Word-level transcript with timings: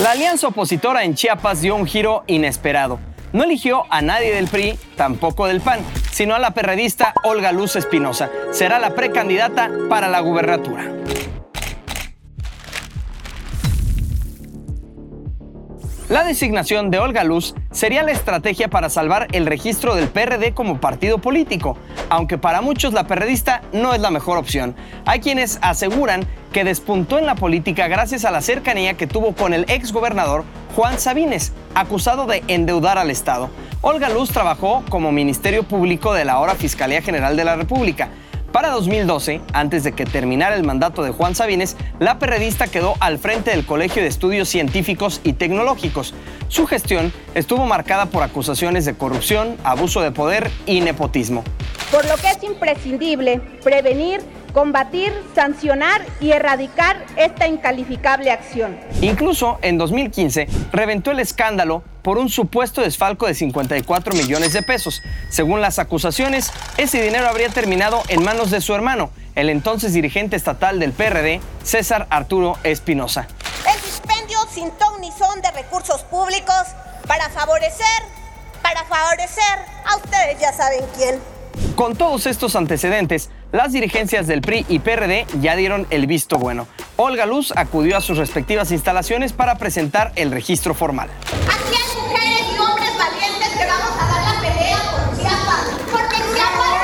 La 0.00 0.12
alianza 0.12 0.48
opositora 0.48 1.04
en 1.04 1.14
Chiapas 1.14 1.60
dio 1.60 1.76
un 1.76 1.86
giro 1.86 2.24
inesperado. 2.26 2.98
No 3.34 3.44
eligió 3.44 3.84
a 3.90 4.00
nadie 4.00 4.34
del 4.34 4.48
PRI, 4.48 4.78
tampoco 4.96 5.46
del 5.46 5.60
PAN, 5.60 5.80
sino 6.10 6.34
a 6.34 6.38
la 6.38 6.52
perredista 6.52 7.12
Olga 7.22 7.52
Luz 7.52 7.76
Espinosa. 7.76 8.30
Será 8.50 8.78
la 8.78 8.94
precandidata 8.94 9.70
para 9.90 10.08
la 10.08 10.20
gubernatura. 10.20 10.90
La 16.10 16.24
designación 16.24 16.90
de 16.90 16.98
Olga 16.98 17.22
Luz 17.22 17.54
sería 17.70 18.02
la 18.02 18.10
estrategia 18.10 18.66
para 18.66 18.90
salvar 18.90 19.28
el 19.30 19.46
registro 19.46 19.94
del 19.94 20.08
PRD 20.08 20.52
como 20.54 20.80
partido 20.80 21.18
político, 21.18 21.76
aunque 22.08 22.36
para 22.36 22.62
muchos 22.62 22.92
la 22.92 23.06
perredista 23.06 23.62
no 23.72 23.94
es 23.94 24.00
la 24.00 24.10
mejor 24.10 24.36
opción. 24.36 24.74
Hay 25.06 25.20
quienes 25.20 25.60
aseguran 25.62 26.26
que 26.52 26.64
despuntó 26.64 27.20
en 27.20 27.26
la 27.26 27.36
política 27.36 27.86
gracias 27.86 28.24
a 28.24 28.32
la 28.32 28.40
cercanía 28.40 28.94
que 28.94 29.06
tuvo 29.06 29.36
con 29.36 29.54
el 29.54 29.66
exgobernador 29.68 30.42
Juan 30.74 30.98
Sabines, 30.98 31.52
acusado 31.76 32.26
de 32.26 32.42
endeudar 32.48 32.98
al 32.98 33.12
Estado. 33.12 33.48
Olga 33.80 34.08
Luz 34.08 34.30
trabajó 34.30 34.82
como 34.88 35.12
Ministerio 35.12 35.62
Público 35.62 36.12
de 36.12 36.24
la 36.24 36.32
ahora 36.32 36.56
Fiscalía 36.56 37.02
General 37.02 37.36
de 37.36 37.44
la 37.44 37.54
República 37.54 38.08
para 38.52 38.70
2012, 38.70 39.40
antes 39.52 39.84
de 39.84 39.92
que 39.92 40.04
terminara 40.04 40.56
el 40.56 40.64
mandato 40.64 41.02
de 41.02 41.10
Juan 41.10 41.34
Sabines, 41.34 41.76
la 41.98 42.18
perredista 42.18 42.66
quedó 42.66 42.94
al 43.00 43.18
frente 43.18 43.50
del 43.50 43.64
Colegio 43.64 44.02
de 44.02 44.08
Estudios 44.08 44.48
Científicos 44.48 45.20
y 45.22 45.34
Tecnológicos. 45.34 46.14
Su 46.48 46.66
gestión 46.66 47.12
estuvo 47.34 47.64
marcada 47.66 48.06
por 48.06 48.22
acusaciones 48.22 48.84
de 48.84 48.94
corrupción, 48.94 49.56
abuso 49.62 50.00
de 50.00 50.10
poder 50.10 50.50
y 50.66 50.80
nepotismo. 50.80 51.44
Por 51.90 52.04
lo 52.06 52.16
que 52.16 52.28
es 52.28 52.42
imprescindible 52.42 53.40
prevenir 53.62 54.20
combatir, 54.52 55.12
sancionar 55.34 56.04
y 56.20 56.32
erradicar 56.32 57.04
esta 57.16 57.46
incalificable 57.48 58.30
acción. 58.30 58.78
Incluso 59.00 59.58
en 59.62 59.78
2015 59.78 60.48
reventó 60.72 61.10
el 61.10 61.20
escándalo 61.20 61.82
por 62.02 62.18
un 62.18 62.28
supuesto 62.28 62.80
desfalco 62.80 63.26
de 63.26 63.34
54 63.34 64.14
millones 64.14 64.52
de 64.52 64.62
pesos. 64.62 65.02
Según 65.28 65.60
las 65.60 65.78
acusaciones, 65.78 66.52
ese 66.76 67.02
dinero 67.02 67.28
habría 67.28 67.48
terminado 67.48 68.02
en 68.08 68.22
manos 68.22 68.50
de 68.50 68.60
su 68.60 68.74
hermano, 68.74 69.10
el 69.34 69.50
entonces 69.50 69.92
dirigente 69.92 70.36
estatal 70.36 70.78
del 70.78 70.92
PRD, 70.92 71.40
César 71.62 72.06
Arturo 72.10 72.58
Espinosa. 72.64 73.28
El 73.72 73.80
dispendio 73.82 74.38
sin 74.52 74.70
ton 74.72 75.00
ni 75.00 75.12
son 75.12 75.40
de 75.42 75.50
recursos 75.52 76.02
públicos 76.02 76.64
para 77.06 77.28
favorecer, 77.30 78.02
para 78.62 78.84
favorecer 78.84 79.58
a 79.86 79.96
ustedes 79.96 80.38
ya 80.40 80.52
saben 80.52 80.84
quién. 80.96 81.18
Con 81.74 81.96
todos 81.96 82.26
estos 82.26 82.56
antecedentes, 82.56 83.30
las 83.52 83.72
dirigencias 83.72 84.26
del 84.26 84.42
PRI 84.42 84.66
y 84.68 84.80
PRD 84.80 85.26
ya 85.40 85.56
dieron 85.56 85.86
el 85.90 86.06
visto 86.06 86.38
bueno. 86.38 86.66
Olga 86.96 87.26
Luz 87.26 87.52
acudió 87.56 87.96
a 87.96 88.00
sus 88.00 88.18
respectivas 88.18 88.70
instalaciones 88.70 89.32
para 89.32 89.56
presentar 89.56 90.12
el 90.16 90.30
registro 90.30 90.74
formal. 90.74 91.08
Aquí 91.30 91.74
hay 91.74 92.02
mujeres 92.02 92.42
y 92.54 92.58
hombres 92.58 92.90
valientes 92.98 93.48
que 93.58 93.66
vamos 93.66 93.90
a 93.98 94.06
dar 94.06 94.34
la 94.34 94.40
pelea 94.40 94.78
por 94.90 95.16
Chiapas, 95.16 95.66
porque 95.90 96.16
Chiapas 96.34 96.80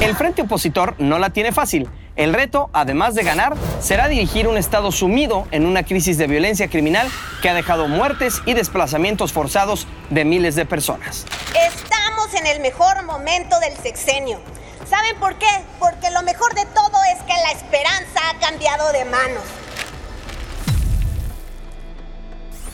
El 0.00 0.14
frente 0.14 0.42
opositor 0.42 0.94
no 0.98 1.18
la 1.18 1.30
tiene 1.30 1.50
fácil. 1.52 1.88
El 2.16 2.32
reto, 2.32 2.70
además 2.72 3.14
de 3.14 3.22
ganar, 3.24 3.54
será 3.78 4.08
dirigir 4.08 4.48
un 4.48 4.56
Estado 4.56 4.90
sumido 4.90 5.46
en 5.50 5.66
una 5.66 5.82
crisis 5.82 6.16
de 6.16 6.26
violencia 6.26 6.68
criminal 6.68 7.06
que 7.42 7.50
ha 7.50 7.54
dejado 7.54 7.88
muertes 7.88 8.40
y 8.46 8.54
desplazamientos 8.54 9.34
forzados 9.34 9.86
de 10.08 10.24
miles 10.24 10.54
de 10.54 10.64
personas. 10.64 11.26
Estamos 11.50 12.32
en 12.32 12.46
el 12.46 12.60
mejor 12.60 13.04
momento 13.04 13.60
del 13.60 13.76
sexenio. 13.76 14.40
¿Saben 14.88 15.16
por 15.20 15.34
qué? 15.36 15.46
Porque 15.78 16.10
lo 16.10 16.22
mejor 16.22 16.54
de 16.54 16.64
todo 16.66 16.96
es 17.14 17.22
que 17.24 17.34
la 17.34 17.52
esperanza 17.52 18.20
ha 18.30 18.38
cambiado 18.38 18.92
de 18.92 19.04
manos. 19.04 19.42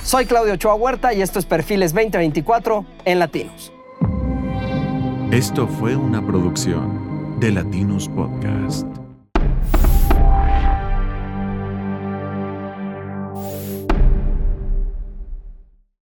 Soy 0.04 0.26
Claudio 0.26 0.54
Ochoa 0.54 0.74
Huerta 0.74 1.12
y 1.14 1.22
esto 1.22 1.40
es 1.40 1.46
Perfiles 1.46 1.92
2024 1.92 2.84
en 3.04 3.18
Latinos. 3.18 3.72
Esto 5.32 5.66
fue 5.66 5.96
una 5.96 6.24
producción 6.24 7.40
de 7.40 7.50
Latinos 7.50 8.08
Podcast. 8.08 9.01